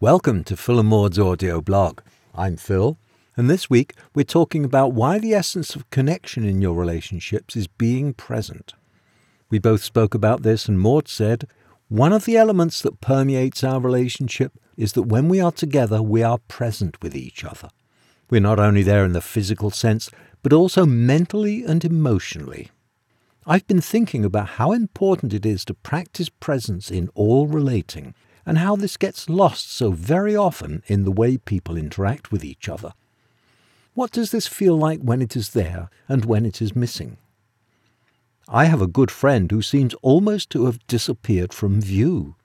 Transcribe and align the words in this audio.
Welcome 0.00 0.44
to 0.44 0.56
Phil 0.56 0.78
and 0.78 0.88
Maud's 0.88 1.18
audio 1.18 1.60
blog. 1.60 2.02
I'm 2.32 2.56
Phil, 2.56 2.96
and 3.36 3.50
this 3.50 3.68
week 3.68 3.94
we're 4.14 4.22
talking 4.22 4.64
about 4.64 4.92
why 4.92 5.18
the 5.18 5.34
essence 5.34 5.74
of 5.74 5.90
connection 5.90 6.44
in 6.44 6.62
your 6.62 6.76
relationships 6.76 7.56
is 7.56 7.66
being 7.66 8.14
present. 8.14 8.74
We 9.50 9.58
both 9.58 9.82
spoke 9.82 10.14
about 10.14 10.42
this, 10.42 10.68
and 10.68 10.78
Maud 10.78 11.08
said, 11.08 11.48
One 11.88 12.12
of 12.12 12.26
the 12.26 12.36
elements 12.36 12.80
that 12.82 13.00
permeates 13.00 13.64
our 13.64 13.80
relationship 13.80 14.52
is 14.76 14.92
that 14.92 15.02
when 15.02 15.28
we 15.28 15.40
are 15.40 15.50
together, 15.50 16.00
we 16.00 16.22
are 16.22 16.38
present 16.46 17.02
with 17.02 17.16
each 17.16 17.42
other. 17.42 17.68
We're 18.30 18.40
not 18.40 18.60
only 18.60 18.84
there 18.84 19.04
in 19.04 19.14
the 19.14 19.20
physical 19.20 19.72
sense, 19.72 20.12
but 20.44 20.52
also 20.52 20.86
mentally 20.86 21.64
and 21.64 21.84
emotionally. 21.84 22.70
I've 23.46 23.66
been 23.66 23.80
thinking 23.80 24.24
about 24.24 24.50
how 24.50 24.70
important 24.70 25.34
it 25.34 25.44
is 25.44 25.64
to 25.64 25.74
practice 25.74 26.28
presence 26.28 26.88
in 26.88 27.08
all 27.16 27.48
relating 27.48 28.14
and 28.48 28.56
how 28.56 28.74
this 28.74 28.96
gets 28.96 29.28
lost 29.28 29.70
so 29.70 29.90
very 29.90 30.34
often 30.34 30.82
in 30.86 31.04
the 31.04 31.12
way 31.12 31.36
people 31.36 31.76
interact 31.76 32.32
with 32.32 32.42
each 32.42 32.66
other. 32.66 32.94
What 33.92 34.10
does 34.10 34.30
this 34.30 34.46
feel 34.46 34.74
like 34.74 35.00
when 35.00 35.20
it 35.20 35.36
is 35.36 35.50
there 35.50 35.90
and 36.08 36.24
when 36.24 36.46
it 36.46 36.62
is 36.62 36.74
missing? 36.74 37.18
I 38.48 38.64
have 38.64 38.80
a 38.80 38.86
good 38.86 39.10
friend 39.10 39.50
who 39.50 39.60
seems 39.60 39.92
almost 40.00 40.48
to 40.50 40.64
have 40.64 40.86
disappeared 40.86 41.52
from 41.52 41.82
view. 41.82 42.36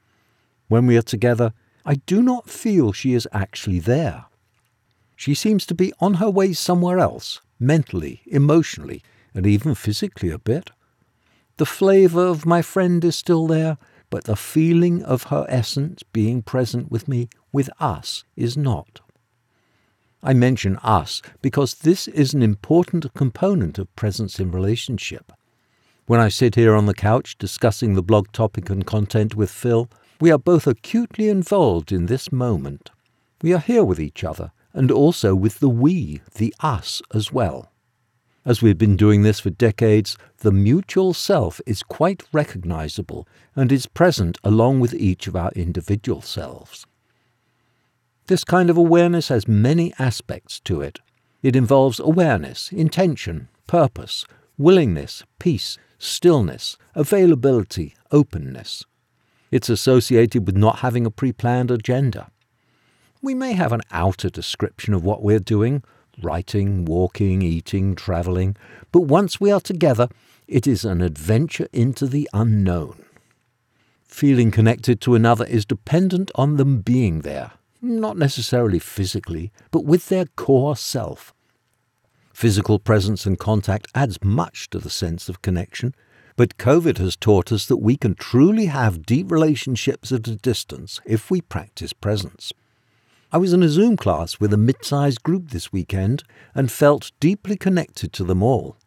When 0.67 0.87
we 0.87 0.97
are 0.97 1.01
together, 1.01 1.53
I 1.85 1.95
do 1.95 2.21
not 2.21 2.49
feel 2.49 2.91
she 2.91 3.13
is 3.13 3.25
actually 3.31 3.79
there. 3.79 4.25
She 5.15 5.33
seems 5.33 5.65
to 5.67 5.73
be 5.73 5.93
on 6.01 6.15
her 6.15 6.29
way 6.29 6.51
somewhere 6.51 6.99
else, 6.99 7.39
mentally, 7.61 8.23
emotionally, 8.25 9.01
and 9.33 9.47
even 9.47 9.73
physically 9.73 10.31
a 10.31 10.37
bit. 10.37 10.69
The 11.55 11.65
flavour 11.65 12.25
of 12.25 12.45
my 12.45 12.61
friend 12.61 13.05
is 13.05 13.15
still 13.15 13.47
there, 13.47 13.77
but 14.13 14.25
the 14.25 14.35
feeling 14.35 15.01
of 15.01 15.23
her 15.23 15.43
essence 15.49 16.03
being 16.03 16.43
present 16.43 16.91
with 16.91 17.07
me, 17.07 17.27
with 17.51 17.67
us, 17.79 18.23
is 18.35 18.55
not. 18.55 19.01
I 20.21 20.33
mention 20.35 20.77
us 20.83 21.23
because 21.41 21.73
this 21.73 22.07
is 22.07 22.31
an 22.31 22.43
important 22.43 23.11
component 23.15 23.79
of 23.79 23.95
presence 23.95 24.39
in 24.39 24.51
relationship. 24.51 25.31
When 26.05 26.19
I 26.19 26.29
sit 26.29 26.53
here 26.53 26.75
on 26.75 26.85
the 26.85 26.93
couch 26.93 27.39
discussing 27.39 27.95
the 27.95 28.03
blog 28.03 28.31
topic 28.31 28.69
and 28.69 28.85
content 28.85 29.33
with 29.33 29.49
Phil, 29.49 29.89
we 30.21 30.31
are 30.31 30.37
both 30.37 30.67
acutely 30.67 31.27
involved 31.27 31.91
in 31.91 32.05
this 32.05 32.31
moment. 32.31 32.91
We 33.41 33.51
are 33.51 33.57
here 33.57 33.83
with 33.83 33.99
each 33.99 34.23
other, 34.23 34.51
and 34.73 34.91
also 34.91 35.33
with 35.33 35.57
the 35.57 35.69
we, 35.69 36.21
the 36.35 36.53
us, 36.59 37.01
as 37.15 37.31
well. 37.31 37.72
As 38.45 38.61
we've 38.61 38.77
been 38.77 38.97
doing 38.97 39.21
this 39.21 39.39
for 39.39 39.51
decades, 39.51 40.17
the 40.39 40.51
mutual 40.51 41.13
self 41.13 41.61
is 41.65 41.81
quite 41.81 42.23
recognizable 42.33 43.25
and 43.55 43.71
is 43.71 43.85
present 43.85 44.37
along 44.43 44.81
with 44.81 44.93
each 44.93 45.27
of 45.27 45.35
our 45.35 45.51
individual 45.55 46.21
selves. 46.21 46.85
This 48.27 48.43
kind 48.43 48.69
of 48.69 48.75
awareness 48.77 49.29
has 49.29 49.47
many 49.47 49.93
aspects 49.97 50.59
to 50.61 50.81
it. 50.81 50.99
It 51.41 51.55
involves 51.55 51.99
awareness, 51.99 52.71
intention, 52.71 53.47
purpose, 53.65 54.25
willingness, 54.57 55.23
peace, 55.39 55.77
stillness, 55.97 56.77
availability, 56.95 57.95
openness. 58.11 58.83
It's 59.51 59.69
associated 59.69 60.45
with 60.45 60.57
not 60.57 60.79
having 60.79 61.05
a 61.05 61.11
pre 61.11 61.31
planned 61.31 61.71
agenda. 61.71 62.29
We 63.21 63.35
may 63.35 63.53
have 63.53 63.71
an 63.71 63.81
outer 63.91 64.29
description 64.29 64.93
of 64.93 65.05
what 65.05 65.23
we're 65.23 65.39
doing, 65.39 65.83
writing, 66.21 66.85
walking, 66.85 67.41
eating, 67.41 67.95
travelling, 67.95 68.55
but 68.91 69.01
once 69.01 69.39
we 69.39 69.51
are 69.51 69.61
together, 69.61 70.07
it 70.47 70.67
is 70.67 70.85
an 70.85 71.01
adventure 71.01 71.67
into 71.73 72.05
the 72.07 72.29
unknown. 72.33 73.03
Feeling 74.07 74.51
connected 74.51 75.01
to 75.01 75.15
another 75.15 75.45
is 75.45 75.65
dependent 75.65 76.31
on 76.35 76.57
them 76.57 76.81
being 76.81 77.21
there, 77.21 77.53
not 77.81 78.17
necessarily 78.17 78.79
physically, 78.79 79.51
but 79.71 79.85
with 79.85 80.09
their 80.09 80.25
core 80.25 80.75
self. 80.75 81.33
Physical 82.33 82.79
presence 82.79 83.25
and 83.25 83.39
contact 83.39 83.87
adds 83.95 84.17
much 84.23 84.69
to 84.69 84.79
the 84.79 84.89
sense 84.89 85.29
of 85.29 85.41
connection, 85.41 85.95
but 86.35 86.57
COVID 86.57 86.97
has 86.97 87.15
taught 87.15 87.51
us 87.51 87.67
that 87.67 87.77
we 87.77 87.95
can 87.95 88.15
truly 88.15 88.65
have 88.65 89.05
deep 89.05 89.31
relationships 89.31 90.11
at 90.11 90.27
a 90.27 90.35
distance 90.35 90.99
if 91.05 91.29
we 91.29 91.41
practice 91.41 91.93
presence. 91.93 92.51
I 93.33 93.37
was 93.37 93.51
in 93.51 93.63
a 93.63 93.67
Zoom 93.67 93.97
class 93.97 94.39
with 94.39 94.53
a 94.53 94.57
mid 94.57 94.85
sized 94.85 95.23
group 95.23 95.49
this 95.49 95.73
weekend 95.73 96.23
and 96.53 96.71
felt 96.71 97.11
deeply 97.19 97.57
connected 97.57 98.13
to 98.13 98.23
them 98.23 98.43
all. 98.43 98.77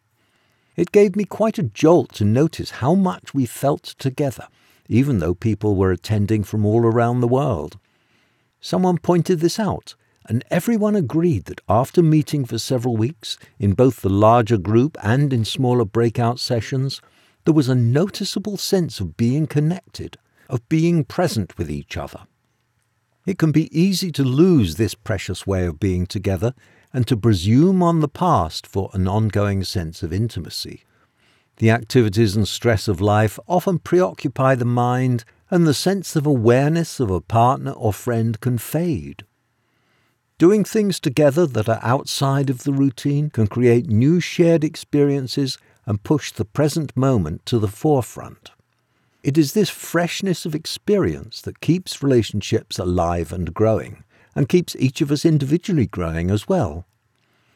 It 0.77 0.93
gave 0.93 1.17
me 1.17 1.25
quite 1.25 1.57
a 1.57 1.63
jolt 1.63 2.13
to 2.13 2.23
notice 2.23 2.79
how 2.79 2.95
much 2.95 3.33
we 3.33 3.45
felt 3.45 3.83
together, 3.83 4.47
even 4.87 5.19
though 5.19 5.33
people 5.33 5.75
were 5.75 5.91
attending 5.91 6.45
from 6.45 6.65
all 6.65 6.85
around 6.85 7.19
the 7.19 7.27
world. 7.27 7.77
Someone 8.61 8.99
pointed 8.99 9.41
this 9.41 9.59
out, 9.59 9.95
and 10.29 10.45
everyone 10.49 10.95
agreed 10.95 11.43
that 11.47 11.59
after 11.67 12.01
meeting 12.01 12.45
for 12.45 12.57
several 12.57 12.95
weeks, 12.95 13.37
in 13.59 13.73
both 13.73 13.99
the 13.99 14.07
larger 14.07 14.57
group 14.57 14.97
and 15.03 15.33
in 15.33 15.43
smaller 15.43 15.83
breakout 15.83 16.39
sessions, 16.39 17.01
there 17.43 17.53
was 17.53 17.67
a 17.67 17.75
noticeable 17.75 18.55
sense 18.55 19.01
of 19.01 19.17
being 19.17 19.45
connected, 19.45 20.17
of 20.49 20.69
being 20.69 21.03
present 21.03 21.57
with 21.57 21.69
each 21.69 21.97
other. 21.97 22.27
It 23.27 23.37
can 23.37 23.51
be 23.51 23.77
easy 23.77 24.09
to 24.13 24.23
lose 24.23 24.75
this 24.75 24.95
precious 24.95 25.45
way 25.45 25.65
of 25.65 25.81
being 25.81 26.07
together 26.07 26.53
and 26.93 27.05
to 27.07 27.17
presume 27.17 27.83
on 27.83 27.99
the 27.99 28.07
past 28.07 28.65
for 28.65 28.89
an 28.93 29.05
ongoing 29.05 29.65
sense 29.65 30.01
of 30.01 30.13
intimacy. 30.13 30.85
The 31.57 31.69
activities 31.69 32.37
and 32.37 32.47
stress 32.47 32.87
of 32.87 33.01
life 33.01 33.37
often 33.45 33.79
preoccupy 33.79 34.55
the 34.55 34.63
mind, 34.63 35.25
and 35.51 35.67
the 35.67 35.73
sense 35.73 36.15
of 36.15 36.25
awareness 36.25 37.01
of 37.01 37.11
a 37.11 37.19
partner 37.19 37.71
or 37.71 37.91
friend 37.91 38.39
can 38.39 38.57
fade. 38.57 39.25
Doing 40.37 40.63
things 40.63 40.97
together 40.97 41.45
that 41.47 41.67
are 41.67 41.81
outside 41.83 42.49
of 42.49 42.63
the 42.63 42.71
routine 42.71 43.29
can 43.29 43.47
create 43.47 43.87
new 43.87 44.21
shared 44.21 44.63
experiences 44.63 45.57
and 45.85 46.01
push 46.01 46.31
the 46.31 46.45
present 46.45 46.95
moment 46.95 47.45
to 47.47 47.59
the 47.59 47.67
forefront. 47.67 48.51
It 49.27 49.37
is 49.37 49.51
this 49.51 49.69
freshness 49.69 50.45
of 50.45 50.55
experience 50.55 51.41
that 51.41 51.59
keeps 51.59 52.01
relationships 52.01 52.79
alive 52.79 53.33
and 53.33 53.53
growing, 53.53 54.05
and 54.33 54.47
keeps 54.47 54.73
each 54.77 55.01
of 55.01 55.11
us 55.11 55.25
individually 55.25 55.85
growing 55.85 56.31
as 56.31 56.47
well. 56.47 56.87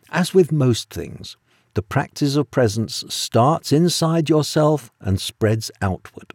As 0.10 0.34
with 0.34 0.52
most 0.52 0.90
things, 0.90 1.38
the 1.76 1.82
practice 1.82 2.36
of 2.36 2.52
presence 2.52 3.06
starts 3.08 3.72
inside 3.72 4.28
yourself 4.28 4.92
and 5.00 5.22
spreads 5.22 5.72
outward. 5.82 6.34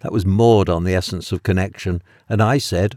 That 0.00 0.12
was 0.12 0.24
Maud 0.24 0.70
on 0.70 0.84
the 0.84 0.94
essence 0.94 1.30
of 1.30 1.42
connection, 1.42 2.02
and 2.26 2.40
I 2.40 2.56
said, 2.56 2.96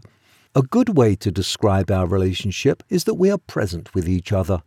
A 0.54 0.62
good 0.62 0.96
way 0.96 1.16
to 1.16 1.30
describe 1.30 1.90
our 1.90 2.06
relationship 2.06 2.82
is 2.88 3.04
that 3.04 3.16
we 3.16 3.30
are 3.30 3.36
present 3.36 3.94
with 3.94 4.08
each 4.08 4.32
other. 4.32 4.62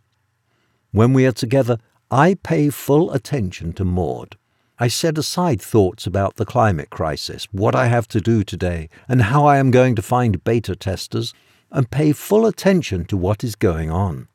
When 0.92 1.14
we 1.14 1.26
are 1.26 1.32
together, 1.32 1.80
I 2.12 2.36
pay 2.36 2.70
full 2.70 3.12
attention 3.12 3.74
to 3.74 3.84
Maud. 3.84 4.38
I 4.82 4.88
set 4.88 5.18
aside 5.18 5.62
thoughts 5.62 6.08
about 6.08 6.38
the 6.38 6.46
climate 6.46 6.90
crisis, 6.90 7.50
what 7.52 7.76
I 7.76 7.88
have 7.88 8.08
to 8.10 8.22
do 8.22 8.46
today, 8.46 8.88
and 9.10 9.24
how 9.24 9.46
I 9.46 9.58
am 9.58 9.72
going 9.72 9.94
to 9.96 10.02
find 10.02 10.42
beta 10.46 10.74
testers, 10.74 11.34
and 11.70 11.92
pay 11.92 12.14
full 12.14 12.46
attention 12.46 13.04
to 13.06 13.18
what 13.18 13.44
is 13.44 13.56
going 13.56 13.92
on. 13.92 14.30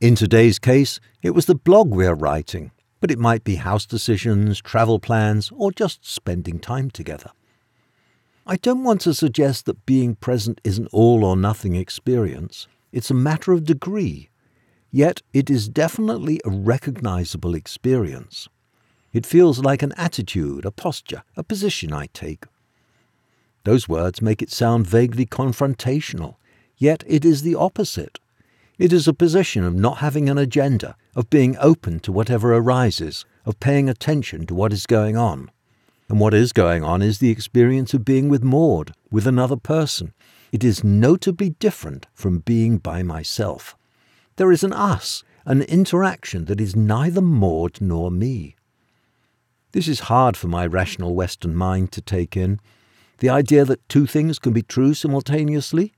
In 0.00 0.16
today's 0.16 0.58
case, 0.58 0.98
it 1.22 1.30
was 1.30 1.46
the 1.46 1.54
blog 1.54 1.94
we 1.94 2.04
are 2.04 2.16
writing, 2.16 2.72
but 2.98 3.12
it 3.12 3.18
might 3.18 3.44
be 3.44 3.54
house 3.54 3.86
decisions, 3.86 4.60
travel 4.60 4.98
plans, 4.98 5.52
or 5.54 5.70
just 5.70 6.04
spending 6.04 6.58
time 6.58 6.90
together. 6.90 7.30
I 8.44 8.56
don't 8.56 8.82
want 8.82 9.02
to 9.02 9.14
suggest 9.14 9.66
that 9.66 9.86
being 9.86 10.16
present 10.16 10.60
is 10.64 10.78
an 10.78 10.88
all 10.90 11.24
or 11.24 11.36
nothing 11.36 11.76
experience. 11.76 12.66
It's 12.90 13.10
a 13.10 13.14
matter 13.14 13.52
of 13.52 13.64
degree. 13.64 14.30
Yet 14.90 15.22
it 15.32 15.48
is 15.48 15.68
definitely 15.68 16.40
a 16.44 16.50
recognizable 16.50 17.54
experience. 17.54 18.48
It 19.14 19.24
feels 19.24 19.60
like 19.60 19.82
an 19.82 19.94
attitude, 19.96 20.66
a 20.66 20.72
posture, 20.72 21.22
a 21.36 21.44
position 21.44 21.92
I 21.92 22.08
take. 22.12 22.44
Those 23.62 23.88
words 23.88 24.20
make 24.20 24.42
it 24.42 24.50
sound 24.50 24.88
vaguely 24.88 25.24
confrontational, 25.24 26.34
yet 26.76 27.04
it 27.06 27.24
is 27.24 27.42
the 27.42 27.54
opposite. 27.54 28.18
It 28.76 28.92
is 28.92 29.06
a 29.06 29.14
position 29.14 29.62
of 29.62 29.76
not 29.76 29.98
having 29.98 30.28
an 30.28 30.36
agenda, 30.36 30.96
of 31.14 31.30
being 31.30 31.56
open 31.60 32.00
to 32.00 32.10
whatever 32.10 32.52
arises, 32.52 33.24
of 33.46 33.60
paying 33.60 33.88
attention 33.88 34.46
to 34.46 34.54
what 34.54 34.72
is 34.72 34.84
going 34.84 35.16
on. 35.16 35.48
And 36.08 36.18
what 36.18 36.34
is 36.34 36.52
going 36.52 36.82
on 36.82 37.00
is 37.00 37.18
the 37.18 37.30
experience 37.30 37.94
of 37.94 38.04
being 38.04 38.28
with 38.28 38.42
Maud, 38.42 38.94
with 39.12 39.28
another 39.28 39.56
person. 39.56 40.12
It 40.50 40.64
is 40.64 40.82
notably 40.82 41.50
different 41.50 42.08
from 42.14 42.40
being 42.40 42.78
by 42.78 43.04
myself. 43.04 43.76
There 44.36 44.50
is 44.50 44.64
an 44.64 44.72
us, 44.72 45.22
an 45.46 45.62
interaction 45.62 46.46
that 46.46 46.60
is 46.60 46.74
neither 46.74 47.20
Maud 47.20 47.80
nor 47.80 48.10
me. 48.10 48.56
This 49.74 49.88
is 49.88 50.06
hard 50.06 50.36
for 50.36 50.46
my 50.46 50.64
rational 50.68 51.16
Western 51.16 51.56
mind 51.56 51.90
to 51.92 52.00
take 52.00 52.36
in. 52.36 52.60
The 53.18 53.28
idea 53.28 53.64
that 53.64 53.88
two 53.88 54.06
things 54.06 54.38
can 54.38 54.52
be 54.52 54.62
true 54.62 54.94
simultaneously. 54.94 55.92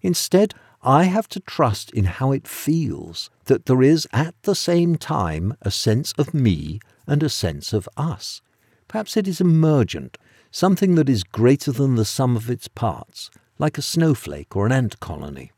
Instead, 0.00 0.54
I 0.82 1.04
have 1.04 1.28
to 1.28 1.40
trust 1.40 1.90
in 1.90 2.06
how 2.06 2.32
it 2.32 2.48
feels 2.48 3.28
that 3.44 3.66
there 3.66 3.82
is 3.82 4.08
at 4.14 4.34
the 4.44 4.54
same 4.54 4.96
time 4.96 5.54
a 5.60 5.70
sense 5.70 6.14
of 6.16 6.32
me 6.32 6.80
and 7.06 7.22
a 7.22 7.28
sense 7.28 7.74
of 7.74 7.90
us. 7.98 8.40
Perhaps 8.88 9.18
it 9.18 9.28
is 9.28 9.38
emergent, 9.38 10.16
something 10.50 10.94
that 10.94 11.10
is 11.10 11.24
greater 11.24 11.72
than 11.72 11.96
the 11.96 12.06
sum 12.06 12.36
of 12.36 12.48
its 12.48 12.68
parts, 12.68 13.30
like 13.58 13.76
a 13.76 13.82
snowflake 13.82 14.56
or 14.56 14.64
an 14.64 14.72
ant 14.72 14.98
colony. 15.00 15.52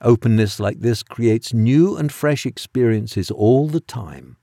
Openness 0.00 0.60
like 0.60 0.78
this 0.78 1.02
creates 1.02 1.52
new 1.52 1.96
and 1.96 2.12
fresh 2.12 2.46
experiences 2.46 3.32
all 3.32 3.66
the 3.66 3.80
time. 3.80 4.36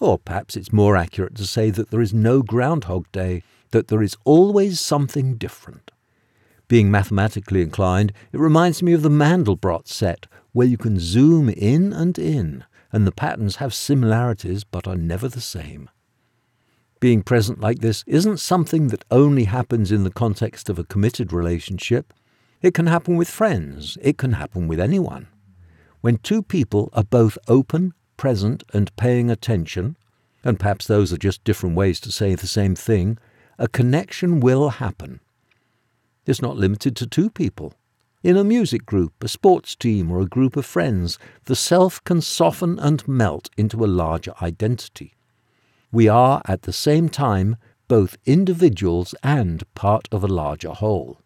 Or 0.00 0.18
perhaps 0.18 0.56
it's 0.56 0.72
more 0.72 0.96
accurate 0.96 1.34
to 1.36 1.46
say 1.46 1.70
that 1.70 1.90
there 1.90 2.00
is 2.00 2.14
no 2.14 2.42
Groundhog 2.42 3.10
Day, 3.12 3.42
that 3.70 3.88
there 3.88 4.02
is 4.02 4.16
always 4.24 4.80
something 4.80 5.34
different. 5.34 5.90
Being 6.68 6.90
mathematically 6.90 7.62
inclined, 7.62 8.12
it 8.32 8.38
reminds 8.38 8.82
me 8.82 8.92
of 8.92 9.02
the 9.02 9.08
Mandelbrot 9.08 9.88
set, 9.88 10.26
where 10.52 10.66
you 10.66 10.76
can 10.76 10.98
zoom 10.98 11.48
in 11.48 11.92
and 11.92 12.18
in, 12.18 12.64
and 12.92 13.06
the 13.06 13.12
patterns 13.12 13.56
have 13.56 13.74
similarities 13.74 14.64
but 14.64 14.86
are 14.86 14.96
never 14.96 15.28
the 15.28 15.40
same. 15.40 15.90
Being 17.00 17.22
present 17.22 17.60
like 17.60 17.78
this 17.78 18.04
isn't 18.06 18.38
something 18.38 18.88
that 18.88 19.04
only 19.10 19.44
happens 19.44 19.92
in 19.92 20.04
the 20.04 20.10
context 20.10 20.68
of 20.68 20.78
a 20.78 20.84
committed 20.84 21.32
relationship. 21.32 22.12
It 22.60 22.74
can 22.74 22.86
happen 22.86 23.16
with 23.16 23.30
friends, 23.30 23.96
it 24.02 24.18
can 24.18 24.32
happen 24.32 24.68
with 24.68 24.80
anyone. 24.80 25.28
When 26.00 26.18
two 26.18 26.42
people 26.42 26.90
are 26.92 27.04
both 27.04 27.38
open, 27.46 27.94
present, 28.18 28.62
and 28.74 28.94
paying 28.96 29.30
attention, 29.30 29.96
and 30.44 30.60
perhaps 30.60 30.86
those 30.86 31.10
are 31.10 31.16
just 31.16 31.42
different 31.44 31.74
ways 31.74 31.98
to 32.00 32.12
say 32.12 32.34
the 32.34 32.46
same 32.46 32.74
thing, 32.74 33.16
a 33.58 33.66
connection 33.66 34.40
will 34.40 34.68
happen. 34.68 35.20
It's 36.26 36.42
not 36.42 36.58
limited 36.58 36.94
to 36.96 37.06
two 37.06 37.30
people. 37.30 37.72
In 38.22 38.36
a 38.36 38.44
music 38.44 38.84
group, 38.84 39.24
a 39.24 39.28
sports 39.28 39.74
team, 39.74 40.10
or 40.10 40.20
a 40.20 40.26
group 40.26 40.56
of 40.56 40.66
friends, 40.66 41.18
the 41.44 41.56
self 41.56 42.04
can 42.04 42.20
soften 42.20 42.78
and 42.78 43.06
melt 43.08 43.48
into 43.56 43.82
a 43.82 43.86
larger 43.86 44.34
identity. 44.42 45.14
We 45.90 46.08
are, 46.08 46.42
at 46.44 46.62
the 46.62 46.72
same 46.72 47.08
time, 47.08 47.56
both 47.86 48.18
individuals 48.26 49.14
and 49.22 49.62
part 49.74 50.08
of 50.12 50.22
a 50.22 50.28
larger 50.28 50.70
whole. 50.70 51.18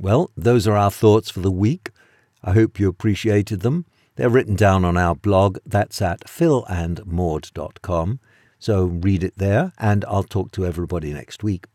Well, 0.00 0.30
those 0.36 0.66
are 0.66 0.76
our 0.76 0.90
thoughts 0.90 1.30
for 1.30 1.40
the 1.40 1.50
week. 1.50 1.90
I 2.42 2.52
hope 2.52 2.80
you 2.80 2.88
appreciated 2.88 3.60
them. 3.60 3.86
They're 4.16 4.30
written 4.30 4.56
down 4.56 4.84
on 4.84 4.96
our 4.96 5.14
blog. 5.14 5.58
That's 5.64 6.02
at 6.02 6.20
philandmaud.com. 6.26 8.20
So 8.58 8.84
read 8.84 9.22
it 9.22 9.34
there, 9.36 9.72
and 9.78 10.04
I'll 10.06 10.24
talk 10.24 10.50
to 10.52 10.66
everybody 10.66 11.12
next 11.12 11.42
week. 11.42 11.66